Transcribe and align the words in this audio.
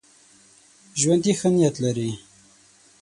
ژوندي 0.99 1.33
ښه 1.39 1.49
نیت 1.55 1.75
لري 1.83 2.11